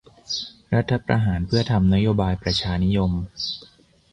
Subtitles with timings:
[0.73, 3.11] รัฐประหารเพื่อทำนโยบายประชานิยม